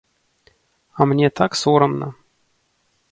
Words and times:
А 0.99 1.05
мне 1.11 1.29
так 1.41 1.51
сорамна. 1.61 2.09